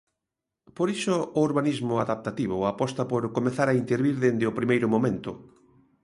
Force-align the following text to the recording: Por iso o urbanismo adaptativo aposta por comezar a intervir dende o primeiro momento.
Por 0.77 0.87
iso 0.97 1.15
o 1.37 1.39
urbanismo 1.49 1.93
adaptativo 2.05 2.57
aposta 2.71 3.03
por 3.11 3.23
comezar 3.37 3.67
a 3.69 3.77
intervir 3.81 4.15
dende 4.23 4.45
o 4.51 4.57
primeiro 4.59 4.87
momento. 4.95 5.31